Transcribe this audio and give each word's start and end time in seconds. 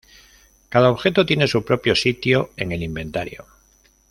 Cada 0.69 0.89
objeto 0.89 1.27
tiene 1.27 1.45
su 1.47 1.63
propio 1.63 1.95
sitio 1.95 2.49
en 2.57 2.71
el 2.71 2.81
inventario. 2.81 3.45